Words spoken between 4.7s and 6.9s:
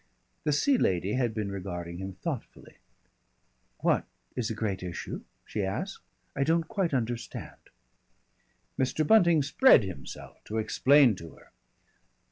issue?" she asked. "I don't